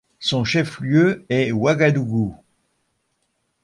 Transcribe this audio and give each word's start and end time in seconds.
Son 0.17 0.43
chef-lieu 0.43 1.27
est 1.29 1.51
Ouagadougou. 1.51 2.35